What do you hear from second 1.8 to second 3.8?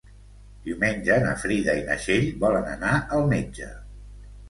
i na Txell volen anar al metge.